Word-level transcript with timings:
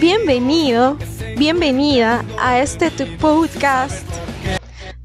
Bienvenido, 0.00 0.98
bienvenida 1.38 2.24
a 2.40 2.58
este 2.58 2.90
podcast 3.18 4.04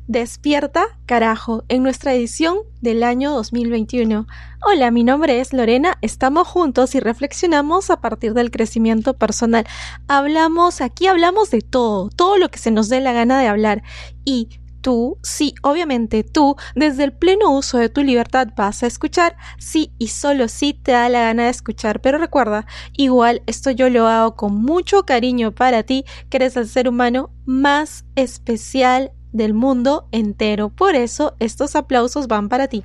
Despierta, 0.08 0.86
carajo, 1.06 1.64
en 1.68 1.84
nuestra 1.84 2.16
edición 2.16 2.58
del 2.82 3.04
año 3.04 3.32
2021. 3.32 4.26
Hola, 4.66 4.90
mi 4.90 5.04
nombre 5.04 5.40
es 5.40 5.54
Lorena, 5.54 6.00
estamos 6.02 6.48
juntos 6.48 6.96
y 6.96 7.00
reflexionamos 7.00 7.92
a 7.92 8.02
partir 8.02 8.34
del 8.34 8.50
crecimiento 8.50 9.14
personal. 9.14 9.68
Hablamos, 10.08 10.82
aquí 10.82 11.06
hablamos 11.06 11.52
de 11.52 11.62
todo, 11.62 12.10
todo 12.10 12.38
lo 12.38 12.50
que 12.50 12.58
se 12.58 12.72
nos 12.72 12.90
dé 12.90 13.02
la 13.02 13.14
gana 13.14 13.40
de 13.40 13.48
hablar. 13.48 13.84
Y 14.24 14.50
tú, 14.86 15.18
sí, 15.24 15.56
obviamente 15.64 16.24
tú, 16.24 16.58
desde 16.76 17.06
el 17.06 17.12
pleno 17.12 17.50
uso 17.50 17.80
de 17.80 17.90
tu 17.90 18.04
libertad 18.04 18.50
vas 18.56 18.84
a 18.84 18.86
escuchar, 18.86 19.36
sí 19.58 19.92
y 19.98 20.10
solo 20.10 20.48
sí 20.48 20.76
te 20.76 20.92
da 20.92 21.10
la 21.10 21.22
gana 21.22 21.46
de 21.46 21.50
escuchar, 21.50 22.02
pero 22.02 22.20
recuerda, 22.20 22.68
igual 22.94 23.42
esto 23.48 23.72
yo 23.72 23.90
lo 23.90 24.06
hago 24.06 24.36
con 24.36 24.54
mucho 24.62 25.02
cariño 25.04 25.54
para 25.54 25.82
ti, 25.82 26.06
que 26.30 26.38
eres 26.38 26.56
el 26.56 26.68
ser 26.68 26.88
humano 26.88 27.32
más 27.46 28.06
especial 28.16 29.12
del 29.32 29.56
mundo 29.56 30.08
entero. 30.12 30.70
Por 30.70 30.94
eso 30.94 31.36
estos 31.40 31.76
aplausos 31.76 32.28
van 32.28 32.48
para 32.48 32.68
ti. 32.68 32.84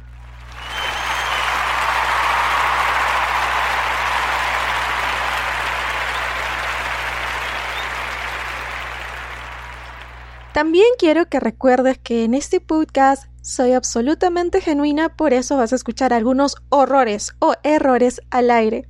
También 10.60 10.88
quiero 10.98 11.26
que 11.26 11.40
recuerdes 11.40 11.96
que 11.96 12.22
en 12.22 12.34
este 12.34 12.60
podcast 12.60 13.24
soy 13.40 13.72
absolutamente 13.72 14.60
genuina, 14.60 15.08
por 15.08 15.32
eso 15.32 15.56
vas 15.56 15.72
a 15.72 15.76
escuchar 15.76 16.12
algunos 16.12 16.56
horrores 16.68 17.34
o 17.38 17.54
errores 17.62 18.20
al 18.30 18.50
aire. 18.50 18.86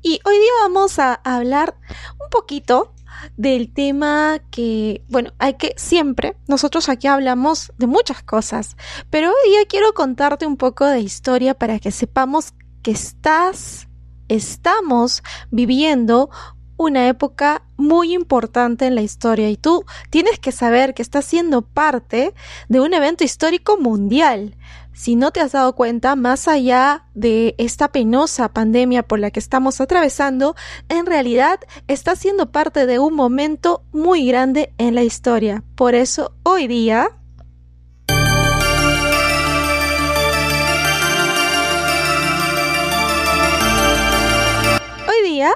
Y 0.00 0.20
hoy 0.24 0.38
día 0.38 0.52
vamos 0.62 1.00
a 1.00 1.14
hablar 1.14 1.74
un 2.22 2.30
poquito 2.30 2.94
del 3.36 3.74
tema 3.74 4.38
que, 4.52 5.02
bueno, 5.08 5.32
hay 5.40 5.54
que 5.54 5.74
siempre, 5.76 6.36
nosotros 6.46 6.88
aquí 6.88 7.08
hablamos 7.08 7.72
de 7.78 7.88
muchas 7.88 8.22
cosas, 8.22 8.76
pero 9.10 9.30
hoy 9.30 9.50
día 9.50 9.66
quiero 9.68 9.94
contarte 9.94 10.46
un 10.46 10.56
poco 10.56 10.86
de 10.86 11.00
historia 11.00 11.54
para 11.54 11.80
que 11.80 11.90
sepamos 11.90 12.54
que 12.80 12.92
estás, 12.92 13.88
estamos 14.28 15.24
viviendo 15.50 16.30
una 16.78 17.08
época 17.08 17.62
muy 17.76 18.14
importante 18.14 18.86
en 18.86 18.94
la 18.94 19.02
historia 19.02 19.50
y 19.50 19.58
tú 19.58 19.84
tienes 20.08 20.38
que 20.38 20.52
saber 20.52 20.94
que 20.94 21.02
estás 21.02 21.26
siendo 21.26 21.60
parte 21.62 22.32
de 22.68 22.80
un 22.80 22.94
evento 22.94 23.24
histórico 23.24 23.76
mundial. 23.76 24.56
Si 24.94 25.14
no 25.14 25.30
te 25.30 25.40
has 25.40 25.52
dado 25.52 25.74
cuenta, 25.74 26.16
más 26.16 26.48
allá 26.48 27.04
de 27.14 27.54
esta 27.58 27.92
penosa 27.92 28.48
pandemia 28.52 29.04
por 29.04 29.20
la 29.20 29.30
que 29.30 29.38
estamos 29.38 29.80
atravesando, 29.80 30.56
en 30.88 31.06
realidad 31.06 31.60
estás 31.86 32.18
siendo 32.18 32.50
parte 32.50 32.86
de 32.86 32.98
un 32.98 33.14
momento 33.14 33.82
muy 33.92 34.26
grande 34.26 34.72
en 34.78 34.94
la 34.94 35.02
historia. 35.02 35.62
Por 35.76 35.94
eso 35.94 36.32
hoy 36.42 36.66
día 36.66 37.12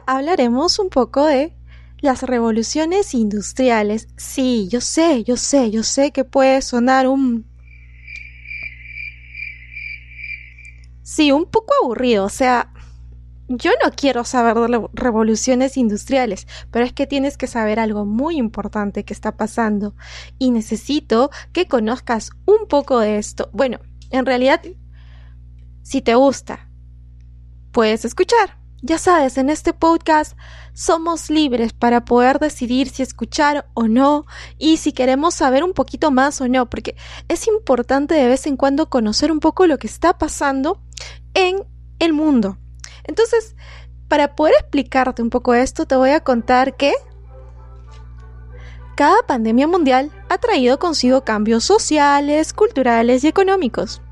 hablaremos 0.06 0.78
un 0.78 0.88
poco 0.88 1.26
de 1.26 1.54
las 2.00 2.22
revoluciones 2.22 3.14
industriales. 3.14 4.08
Sí, 4.16 4.68
yo 4.68 4.80
sé, 4.80 5.24
yo 5.24 5.36
sé, 5.36 5.70
yo 5.70 5.82
sé 5.82 6.10
que 6.10 6.24
puede 6.24 6.60
sonar 6.62 7.06
un... 7.06 7.46
Sí, 11.02 11.30
un 11.30 11.46
poco 11.46 11.74
aburrido, 11.82 12.24
o 12.24 12.28
sea, 12.30 12.72
yo 13.48 13.70
no 13.84 13.90
quiero 13.90 14.24
saber 14.24 14.56
de 14.56 14.88
revoluciones 14.94 15.76
industriales, 15.76 16.46
pero 16.70 16.84
es 16.84 16.92
que 16.92 17.06
tienes 17.06 17.36
que 17.36 17.46
saber 17.46 17.78
algo 17.78 18.04
muy 18.04 18.36
importante 18.36 19.04
que 19.04 19.12
está 19.12 19.36
pasando 19.36 19.94
y 20.38 20.50
necesito 20.50 21.30
que 21.52 21.68
conozcas 21.68 22.30
un 22.46 22.66
poco 22.66 22.98
de 22.98 23.18
esto. 23.18 23.50
Bueno, 23.52 23.78
en 24.10 24.26
realidad, 24.26 24.62
si 25.82 26.00
te 26.00 26.14
gusta, 26.14 26.70
puedes 27.72 28.04
escuchar. 28.04 28.61
Ya 28.84 28.98
sabes, 28.98 29.38
en 29.38 29.48
este 29.48 29.72
podcast 29.72 30.36
somos 30.72 31.30
libres 31.30 31.72
para 31.72 32.04
poder 32.04 32.40
decidir 32.40 32.88
si 32.88 33.04
escuchar 33.04 33.68
o 33.74 33.86
no 33.86 34.26
y 34.58 34.78
si 34.78 34.90
queremos 34.90 35.34
saber 35.34 35.62
un 35.62 35.72
poquito 35.72 36.10
más 36.10 36.40
o 36.40 36.48
no, 36.48 36.68
porque 36.68 36.96
es 37.28 37.46
importante 37.46 38.16
de 38.16 38.26
vez 38.26 38.44
en 38.48 38.56
cuando 38.56 38.90
conocer 38.90 39.30
un 39.30 39.38
poco 39.38 39.68
lo 39.68 39.78
que 39.78 39.86
está 39.86 40.18
pasando 40.18 40.80
en 41.34 41.62
el 42.00 42.12
mundo. 42.12 42.58
Entonces, 43.04 43.54
para 44.08 44.34
poder 44.34 44.54
explicarte 44.58 45.22
un 45.22 45.30
poco 45.30 45.54
esto, 45.54 45.86
te 45.86 45.94
voy 45.94 46.10
a 46.10 46.18
contar 46.18 46.76
que 46.76 46.92
cada 48.96 49.22
pandemia 49.28 49.68
mundial 49.68 50.10
ha 50.28 50.38
traído 50.38 50.80
consigo 50.80 51.22
cambios 51.22 51.62
sociales, 51.62 52.52
culturales 52.52 53.22
y 53.22 53.28
económicos. 53.28 54.02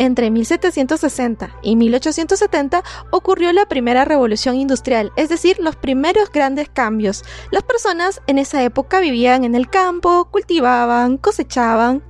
Entre 0.00 0.30
1760 0.30 1.56
y 1.60 1.76
1870 1.76 2.82
ocurrió 3.10 3.52
la 3.52 3.66
primera 3.66 4.06
revolución 4.06 4.56
industrial, 4.56 5.12
es 5.14 5.28
decir, 5.28 5.58
los 5.58 5.76
primeros 5.76 6.32
grandes 6.32 6.70
cambios. 6.70 7.22
Las 7.50 7.64
personas 7.64 8.22
en 8.26 8.38
esa 8.38 8.62
época 8.62 9.00
vivían 9.00 9.44
en 9.44 9.54
el 9.54 9.68
campo, 9.68 10.24
cultivaban, 10.30 11.18
cosechaban 11.18 12.02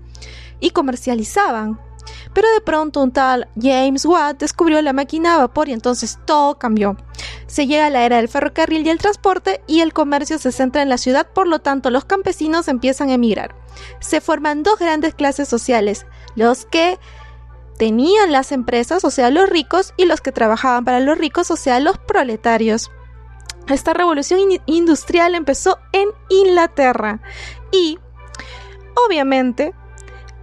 y 0.61 0.71
comercializaban. 0.71 1.81
Pero 2.33 2.49
de 2.53 2.61
pronto 2.61 3.03
un 3.03 3.11
tal 3.11 3.49
James 3.61 4.05
Watt 4.05 4.39
descubrió 4.39 4.81
la 4.83 4.93
máquina 4.93 5.35
a 5.35 5.39
vapor 5.39 5.69
y 5.69 5.73
entonces 5.73 6.17
todo 6.25 6.61
cambió. 6.61 6.97
Se 7.49 7.67
llega 7.67 7.87
a 7.87 7.91
la 7.91 8.05
era 8.05 8.19
del 8.19 8.29
ferrocarril 8.29 8.87
y 8.87 8.91
el 8.91 8.99
transporte 8.99 9.63
y 9.67 9.81
el 9.81 9.93
comercio 9.93 10.39
se 10.39 10.53
centra 10.53 10.83
en 10.83 10.89
la 10.89 10.99
ciudad, 10.99 11.27
por 11.35 11.49
lo 11.49 11.59
tanto 11.59 11.91
los 11.91 12.05
campesinos 12.05 12.69
empiezan 12.69 13.11
a 13.11 13.15
emigrar. 13.15 13.57
Se 13.99 14.21
forman 14.21 14.63
dos 14.63 14.79
grandes 14.79 15.15
clases 15.15 15.49
sociales, 15.49 16.07
los 16.37 16.67
que 16.67 17.01
tenían 17.81 18.31
las 18.31 18.53
empresas, 18.53 19.07
o 19.07 19.11
sea, 19.11 19.31
los 19.31 19.49
ricos, 19.49 19.95
y 19.97 20.05
los 20.05 20.21
que 20.21 20.33
trabajaban 20.33 20.85
para 20.85 21.01
los 21.01 21.17
ricos, 21.17 21.51
o 21.51 21.57
sea, 21.57 21.81
los 21.81 21.97
proletarios. 21.97 22.91
Esta 23.69 23.95
revolución 23.95 24.39
industrial 24.67 25.35
empezó 25.35 25.79
en 25.93 26.11
Inglaterra 26.29 27.23
y, 27.73 27.99
obviamente, 29.07 29.73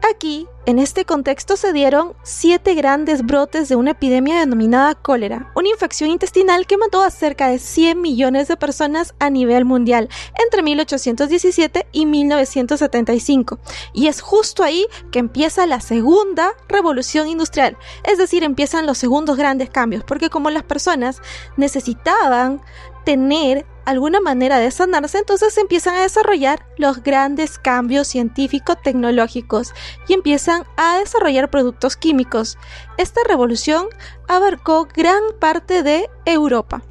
Aquí, 0.10 0.48
en 0.68 0.80
este 0.80 1.06
contexto, 1.06 1.56
se 1.56 1.72
dieron 1.72 2.14
siete 2.24 2.76
grandes 2.76 3.26
brotes 3.26 3.70
de 3.70 3.78
una 3.78 3.92
epidemia 3.92 4.38
denominada 4.38 4.96
cólera, 4.96 5.50
una 5.56 5.70
infección 5.70 6.10
intestinal 6.10 6.68
que 6.68 6.76
mató 6.76 7.02
a 7.02 7.10
cerca 7.10 7.48
de 7.48 7.58
100 7.58 8.02
millones 8.02 8.50
de 8.50 8.58
personas 8.58 9.16
a 9.18 9.30
nivel 9.30 9.64
mundial 9.64 10.10
entre 10.44 10.64
1817 10.64 11.88
y 11.94 12.06
1975. 12.06 13.60
Y 13.94 14.08
es 14.08 14.20
justo 14.20 14.62
ahí 14.62 14.86
que 15.10 15.20
empieza 15.20 15.66
la 15.68 15.80
segunda 15.80 16.52
revolución 16.68 17.30
industrial, 17.30 17.78
es 18.04 18.18
decir, 18.18 18.44
empiezan 18.44 18.86
los 18.86 18.98
segundos 18.98 19.38
grandes 19.38 19.70
cambios, 19.70 20.04
porque 20.04 20.30
como 20.30 20.50
las 20.50 20.64
personas 20.64 21.22
necesitaban 21.56 22.62
tener 23.06 23.66
alguna 23.88 24.20
manera 24.20 24.60
de 24.60 24.70
sanarse, 24.70 25.18
entonces 25.18 25.54
se 25.54 25.62
empiezan 25.62 25.96
a 25.96 26.02
desarrollar 26.02 26.66
los 26.76 27.02
grandes 27.04 27.58
cambios 27.58 28.10
científicos 28.10 28.76
tecnológicos 28.84 29.74
y 30.10 30.14
empiezan 30.14 30.57
a 30.78 30.98
desarrollar 31.00 31.50
productos 31.50 31.98
químicos. 31.98 32.58
Esta 32.98 33.22
revolución 33.28 33.88
abarcó 34.28 34.88
gran 34.94 35.22
parte 35.40 35.84
de 35.84 36.10
Europa. 36.26 36.84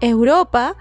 Europa 0.00 0.76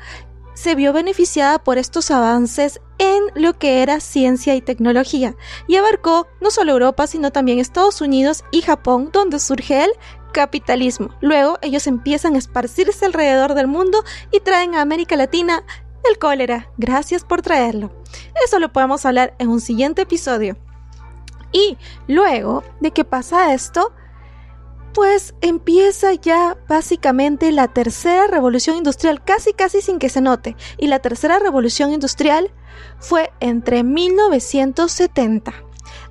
se 0.53 0.75
vio 0.75 0.93
beneficiada 0.93 1.63
por 1.63 1.77
estos 1.77 2.11
avances 2.11 2.79
en 2.99 3.23
lo 3.35 3.57
que 3.57 3.81
era 3.81 3.99
ciencia 3.99 4.55
y 4.55 4.61
tecnología 4.61 5.35
y 5.67 5.77
abarcó 5.77 6.27
no 6.41 6.51
solo 6.51 6.73
Europa 6.73 7.07
sino 7.07 7.31
también 7.31 7.59
Estados 7.59 8.01
Unidos 8.01 8.43
y 8.51 8.61
Japón 8.61 9.09
donde 9.11 9.39
surge 9.39 9.83
el 9.83 9.91
capitalismo. 10.31 11.09
Luego 11.21 11.57
ellos 11.61 11.87
empiezan 11.87 12.35
a 12.35 12.39
esparcirse 12.39 13.05
alrededor 13.05 13.53
del 13.53 13.67
mundo 13.67 14.03
y 14.31 14.39
traen 14.41 14.75
a 14.75 14.81
América 14.81 15.15
Latina 15.15 15.63
el 16.09 16.17
cólera. 16.17 16.69
Gracias 16.77 17.23
por 17.23 17.41
traerlo. 17.41 17.91
Eso 18.45 18.59
lo 18.59 18.71
podemos 18.71 19.05
hablar 19.05 19.35
en 19.39 19.49
un 19.49 19.61
siguiente 19.61 20.01
episodio. 20.03 20.57
Y 21.53 21.77
luego 22.07 22.63
de 22.81 22.91
que 22.91 23.05
pasa 23.05 23.53
esto, 23.53 23.93
pues 24.93 25.33
empieza 25.41 26.13
ya 26.13 26.57
básicamente 26.67 27.51
la 27.51 27.67
tercera 27.67 28.27
revolución 28.27 28.75
industrial, 28.77 29.23
casi 29.23 29.53
casi 29.53 29.81
sin 29.81 29.99
que 29.99 30.09
se 30.09 30.21
note. 30.21 30.55
Y 30.77 30.87
la 30.87 30.99
tercera 30.99 31.39
revolución 31.39 31.93
industrial 31.93 32.51
fue 32.99 33.31
entre 33.39 33.83
1970. 33.83 35.53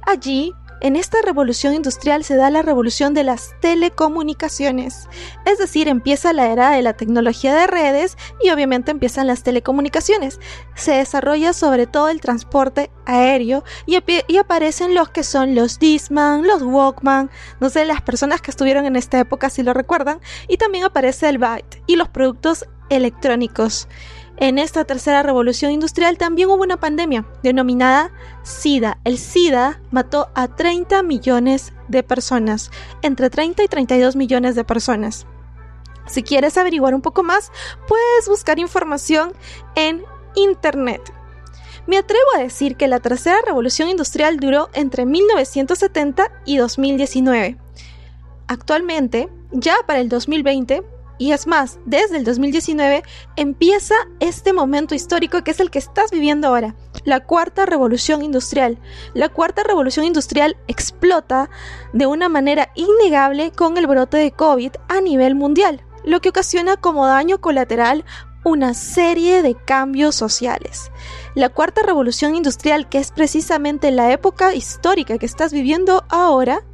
Allí 0.07 0.53
en 0.83 0.97
esta 0.97 1.23
revolución 1.23 1.75
industrial 1.75 2.25
se 2.25 2.35
da 2.35 2.51
la 2.51 2.61
revolución 2.61 3.15
de 3.15 3.23
las 3.23 3.55
telecomunicaciones, 3.61 5.09
es 5.45 5.59
decir, 5.59 5.87
empieza 5.87 6.33
la 6.33 6.51
era 6.51 6.71
de 6.71 6.83
la 6.83 6.95
tecnología 6.95 7.55
de 7.55 7.69
redes 7.69 8.19
y 8.43 8.51
obviamente 8.51 8.91
empiezan 8.91 9.29
las 9.29 9.45
telecomunicaciones. 9.45 10.41
Se 10.75 10.93
desarrolla 10.93 11.53
sobre 11.53 11.87
todo 11.87 12.09
el 12.09 12.21
transporte 12.21 12.91
aéreo 13.07 13.63
y, 13.87 13.97
aparecen 14.37 14.97
los 14.97 15.09
que 15.11 15.23
son 15.23 15.55
los 15.55 15.79
Disman, 15.79 16.47
los 16.49 16.63
Walkman, 16.63 17.31
no 17.61 17.71
sé, 17.71 17.85
las 17.85 18.03
personas 18.03 18.41
que 18.41 18.51
estuvieron 18.51 18.85
en 18.85 18.97
esta 18.97 19.21
época 19.21 19.51
si 19.51 19.63
lo 19.63 19.75
recuerdan, 19.75 20.21
y 20.49 20.57
también 20.57 20.85
aparece 20.85 21.29
el 21.29 21.39
Byte 21.39 21.81
y 21.87 21.95
los 21.95 22.09
productos 22.09 22.67
electrónicos. 22.91 23.87
En 24.37 24.59
esta 24.59 24.85
tercera 24.85 25.23
revolución 25.23 25.73
industrial 25.73 26.19
también 26.19 26.49
hubo 26.49 26.63
una 26.63 26.79
pandemia 26.79 27.27
denominada 27.43 28.11
SIDA. 28.43 28.99
El 29.05 29.19
SIDA 29.19 29.81
mató 29.91 30.31
a 30.35 30.49
30 30.49 31.03
millones 31.03 31.73
de 31.89 32.03
personas, 32.03 32.71
entre 33.03 33.31
30 33.31 33.63
y 33.63 33.69
32 33.69 34.17
millones 34.17 34.55
de 34.55 34.65
personas. 34.65 35.27
Si 36.07 36.23
quieres 36.23 36.59
averiguar 36.59 36.95
un 36.95 37.03
poco 37.03 37.23
más, 37.23 37.53
puedes 37.87 38.29
buscar 38.29 38.59
información 38.59 39.33
en 39.77 40.03
Internet. 40.35 41.13
Me 41.87 41.99
atrevo 41.99 42.27
a 42.37 42.41
decir 42.41 42.77
que 42.77 42.89
la 42.89 43.01
tercera 43.01 43.39
revolución 43.45 43.89
industrial 43.89 44.39
duró 44.39 44.71
entre 44.73 45.05
1970 45.05 46.31
y 46.45 46.57
2019. 46.57 47.59
Actualmente, 48.47 49.29
ya 49.51 49.77
para 49.87 50.01
el 50.01 50.09
2020, 50.09 50.83
y 51.19 51.33
es 51.33 51.47
más, 51.47 51.79
desde 51.87 52.17
el 52.17 52.25
2019 52.25 53.03
empieza 53.37 53.95
este 54.21 54.53
momento 54.53 54.95
histórico 54.95 55.43
que 55.45 55.53
es 55.53 55.61
el 55.61 55.71
que 55.71 55.79
estás 55.79 56.11
viviendo 56.11 56.49
ahora, 56.49 56.75
la 57.05 57.21
cuarta 57.21 57.67
revolución 57.67 58.23
industrial. 58.23 58.79
La 59.15 59.29
cuarta 59.29 59.63
revolución 59.63 60.05
industrial 60.05 60.57
explota 60.69 61.51
de 61.93 62.07
una 62.07 62.29
manera 62.29 62.71
innegable 62.75 63.53
con 63.53 63.77
el 63.77 63.87
brote 63.87 64.17
de 64.17 64.33
COVID 64.33 64.73
a 64.89 65.01
nivel 65.01 65.35
mundial, 65.35 65.83
lo 66.05 66.21
que 66.21 66.31
ocasiona 66.31 66.77
como 66.77 67.07
daño 67.07 67.41
colateral 67.41 68.05
una 68.45 68.75
serie 68.75 69.43
de 69.43 69.55
cambios 69.55 70.17
sociales. 70.17 70.91
La 71.35 71.49
cuarta 71.49 71.83
revolución 71.83 72.35
industrial, 72.35 72.89
que 72.89 72.99
es 72.99 73.13
precisamente 73.13 73.91
la 73.91 74.11
época 74.13 74.55
histórica 74.55 75.19
que 75.19 75.27
estás 75.27 75.53
viviendo 75.53 76.05
ahora, 76.09 76.65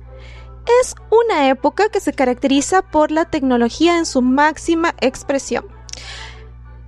es 0.80 0.94
una 1.10 1.48
época 1.48 1.88
que 1.88 2.00
se 2.00 2.12
caracteriza 2.12 2.82
por 2.82 3.10
la 3.10 3.24
tecnología 3.24 3.98
en 3.98 4.06
su 4.06 4.22
máxima 4.22 4.94
expresión. 5.00 5.66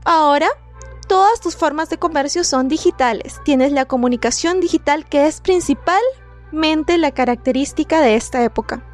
Ahora, 0.04 0.48
todas 1.08 1.40
tus 1.40 1.56
formas 1.56 1.88
de 1.88 1.98
comercio 1.98 2.44
son 2.44 2.68
digitales. 2.68 3.40
Tienes 3.44 3.72
la 3.72 3.84
comunicación 3.84 4.60
digital 4.60 5.06
que 5.06 5.26
es 5.26 5.40
principalmente 5.40 6.98
la 6.98 7.10
característica 7.10 8.00
de 8.00 8.16
esta 8.16 8.42
época. 8.42 8.84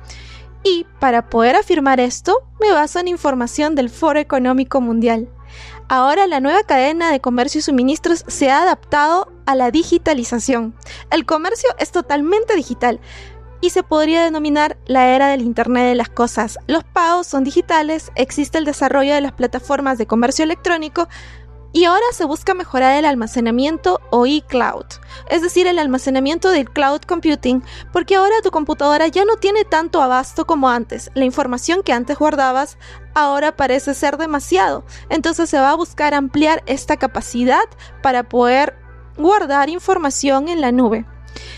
Y 0.65 0.85
para 0.99 1.29
poder 1.29 1.55
afirmar 1.55 2.01
esto, 2.01 2.43
me 2.61 2.73
baso 2.73 2.99
en 2.99 3.09
información 3.09 3.75
del 3.75 3.91
Foro 3.91 4.19
Económico 4.19 4.81
Mundial. 4.81 5.29
Ahora 5.89 6.27
la 6.27 6.41
nueva 6.41 6.65
cadena 6.65 7.13
de 7.13 7.21
comercio 7.21 7.61
y 7.61 7.63
suministros 7.63 8.25
se 8.27 8.51
ha 8.51 8.63
adaptado 8.63 9.33
a 9.47 9.55
la 9.55 9.71
digitalización. 9.71 10.75
El 11.11 11.25
comercio 11.25 11.71
es 11.79 11.93
totalmente 11.93 12.57
digital 12.57 13.01
y 13.61 13.71
se 13.71 13.83
podría 13.83 14.25
denominar 14.25 14.77
la 14.87 15.09
era 15.09 15.29
del 15.29 15.43
Internet 15.43 15.85
de 15.85 15.95
las 15.95 16.09
Cosas. 16.09 16.59
Los 16.67 16.85
pagos 16.85 17.27
son 17.27 17.45
digitales, 17.45 18.13
existe 18.15 18.59
el 18.59 18.65
desarrollo 18.65 19.15
de 19.15 19.21
las 19.21 19.33
plataformas 19.33 19.99
de 19.99 20.07
comercio 20.07 20.45
electrónico 20.45 21.09
y 21.77 21.85
ahora 21.85 22.07
se 22.13 22.25
busca 22.25 22.55
mejorar 22.55 22.97
el 22.97 23.05
almacenamiento 23.05 24.01
o 24.11 24.25
e-cloud, 24.25 24.87
es 25.29 25.43
decir, 25.43 25.67
el 25.67 25.79
almacenamiento 25.79 26.51
del 26.51 26.71
cloud 26.71 27.03
computing, 27.03 27.63
porque 27.93 28.17
ahora 28.17 28.41
tu 28.43 28.51
computadora 28.51 29.09
ya 29.09 29.27
no 29.27 29.37
tiene 29.37 29.65
tanto 29.65 30.01
abasto 30.01 30.47
como 30.47 30.71
antes. 30.71 31.11
La 31.13 31.27
información 31.27 31.83
que 31.83 31.93
antes 31.93 32.19
guardabas 32.19 32.79
ahora 33.15 33.57
parece 33.57 33.93
ser 33.93 34.17
demasiado, 34.17 34.87
entonces 35.11 35.51
se 35.51 35.59
va 35.59 35.73
a 35.73 35.77
buscar 35.77 36.15
ampliar 36.15 36.63
esta 36.65 36.97
capacidad 36.97 37.65
para 38.03 38.23
poder 38.23 38.75
guardar 39.19 39.69
información 39.69 40.49
en 40.49 40.63
la 40.63 40.73
nube. 40.73 41.05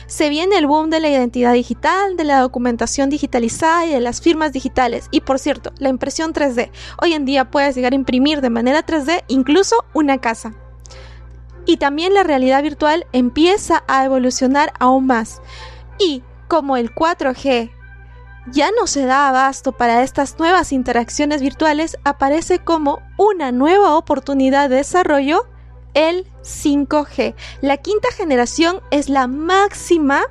Se 0.06 0.28
viene 0.28 0.56
el 0.56 0.66
boom 0.66 0.90
de 0.90 1.00
la 1.00 1.08
identidad 1.08 1.52
digital, 1.52 2.16
de 2.16 2.24
la 2.24 2.40
documentación 2.40 3.10
digitalizada 3.10 3.86
y 3.86 3.90
de 3.90 4.00
las 4.00 4.20
firmas 4.20 4.52
digitales. 4.52 5.08
Y 5.10 5.20
por 5.20 5.38
cierto, 5.38 5.72
la 5.78 5.88
impresión 5.88 6.32
3D. 6.32 6.70
Hoy 7.02 7.14
en 7.14 7.24
día 7.24 7.50
puedes 7.50 7.74
llegar 7.74 7.92
a 7.92 7.96
imprimir 7.96 8.40
de 8.40 8.50
manera 8.50 8.84
3D 8.84 9.24
incluso 9.28 9.84
una 9.94 10.18
casa. 10.18 10.54
Y 11.66 11.76
también 11.76 12.14
la 12.14 12.22
realidad 12.22 12.62
virtual 12.62 13.06
empieza 13.12 13.84
a 13.88 14.04
evolucionar 14.04 14.72
aún 14.78 15.06
más. 15.06 15.42
Y 15.98 16.22
como 16.48 16.76
el 16.76 16.94
4G 16.94 17.70
ya 18.52 18.70
no 18.70 18.86
se 18.86 19.04
da 19.04 19.28
abasto 19.28 19.72
para 19.72 20.02
estas 20.02 20.38
nuevas 20.38 20.72
interacciones 20.72 21.42
virtuales, 21.42 21.98
aparece 22.04 22.58
como 22.60 23.00
una 23.18 23.52
nueva 23.52 23.96
oportunidad 23.96 24.70
de 24.70 24.76
desarrollo 24.76 25.46
el 25.94 26.26
5G. 26.42 27.34
La 27.60 27.76
quinta 27.76 28.08
generación 28.12 28.80
es 28.90 29.08
la 29.08 29.26
máxima 29.26 30.22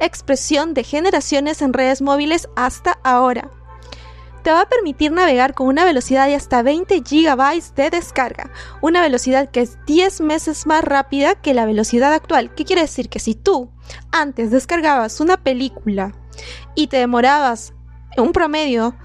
expresión 0.00 0.74
de 0.74 0.84
generaciones 0.84 1.62
en 1.62 1.72
redes 1.72 2.02
móviles 2.02 2.48
hasta 2.56 2.98
ahora. 3.04 3.50
Te 4.42 4.50
va 4.50 4.62
a 4.62 4.68
permitir 4.68 5.12
navegar 5.12 5.54
con 5.54 5.68
una 5.68 5.84
velocidad 5.84 6.26
de 6.26 6.34
hasta 6.34 6.62
20 6.62 7.00
GB 7.00 7.74
de 7.76 7.90
descarga, 7.90 8.50
una 8.80 9.00
velocidad 9.00 9.48
que 9.50 9.60
es 9.60 9.78
10 9.86 10.20
meses 10.22 10.66
más 10.66 10.82
rápida 10.82 11.36
que 11.36 11.54
la 11.54 11.64
velocidad 11.64 12.12
actual. 12.12 12.52
¿Qué 12.54 12.64
quiere 12.64 12.82
decir? 12.82 13.08
Que 13.08 13.20
si 13.20 13.36
tú 13.36 13.70
antes 14.10 14.50
descargabas 14.50 15.20
una 15.20 15.36
película 15.36 16.12
y 16.74 16.88
te 16.88 16.96
demorabas 16.96 17.72
en 18.16 18.24
un 18.24 18.32
promedio 18.32 18.96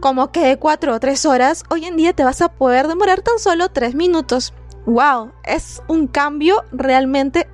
como 0.00 0.32
que 0.32 0.40
de 0.40 0.58
4 0.58 0.92
o 0.92 1.00
3 1.00 1.24
horas, 1.26 1.62
hoy 1.70 1.84
en 1.84 1.96
día 1.96 2.12
te 2.12 2.24
vas 2.24 2.42
a 2.42 2.50
poder 2.50 2.88
demorar 2.88 3.22
tan 3.22 3.38
solo 3.38 3.68
3 3.68 3.94
minutos 3.94 4.52
wow, 4.86 5.32
es 5.44 5.82
un 5.88 6.06
cambio 6.06 6.64
realmente 6.72 7.48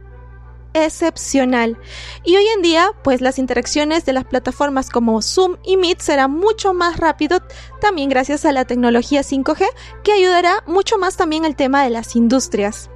excepcional. 0.73 1.79
Y 2.25 2.37
hoy 2.37 2.47
en 2.57 2.63
día, 2.63 2.91
pues 3.03 3.21
las 3.21 3.39
interacciones 3.39 4.05
de 4.05 4.13
las 4.13 4.25
plataformas 4.25 4.91
como 4.91 5.23
Zoom 5.23 5.57
y 5.65 5.77
Meet 5.77 6.01
serán 6.01 6.33
mucho 6.33 6.75
más 6.75 6.97
rápido 6.99 7.41
también 7.81 8.09
gracias 8.09 8.45
a 8.45 8.53
la 8.53 8.65
tecnología 8.65 9.23
5G 9.23 9.67
que 10.05 10.13
ayudará 10.13 10.63
mucho 10.67 10.99
más 10.99 11.17
también 11.17 11.45
al 11.45 11.57
tema 11.57 11.83
de 11.83 11.91
las 11.91 12.15
industrias. 12.17 12.91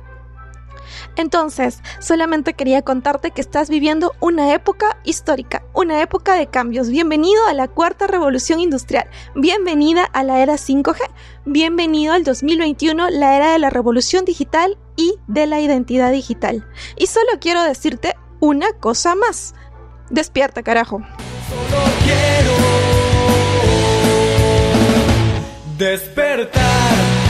Entonces, 1.16 1.82
solamente 2.00 2.54
quería 2.54 2.82
contarte 2.82 3.30
que 3.30 3.40
estás 3.40 3.68
viviendo 3.68 4.12
una 4.20 4.52
época 4.52 4.98
histórica, 5.04 5.62
una 5.72 6.00
época 6.00 6.34
de 6.34 6.46
cambios. 6.46 6.88
Bienvenido 6.88 7.46
a 7.46 7.54
la 7.54 7.68
cuarta 7.68 8.06
revolución 8.06 8.60
industrial, 8.60 9.08
bienvenida 9.34 10.04
a 10.04 10.22
la 10.22 10.40
era 10.40 10.54
5G, 10.54 10.98
bienvenido 11.44 12.12
al 12.12 12.24
2021, 12.24 13.10
la 13.10 13.36
era 13.36 13.52
de 13.52 13.58
la 13.58 13.70
revolución 13.70 14.24
digital 14.24 14.78
y 14.96 15.14
de 15.26 15.46
la 15.46 15.60
identidad 15.60 16.12
digital. 16.12 16.66
Y 16.96 17.06
solo 17.06 17.28
quiero 17.40 17.62
decirte 17.62 18.14
una 18.40 18.72
cosa 18.72 19.14
más. 19.14 19.54
Despierta, 20.10 20.62
carajo. 20.62 21.00
Solo 21.48 21.82
quiero 22.04 22.52
despertar 25.78 27.23